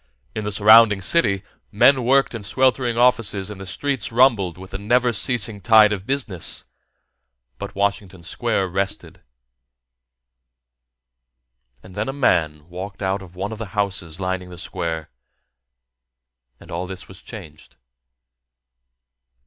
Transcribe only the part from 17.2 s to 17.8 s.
changed.